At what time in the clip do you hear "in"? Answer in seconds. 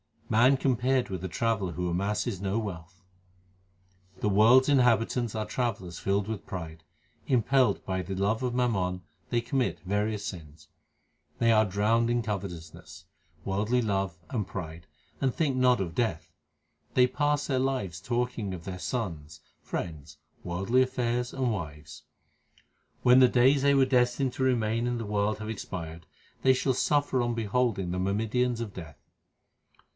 12.09-12.23, 24.87-24.97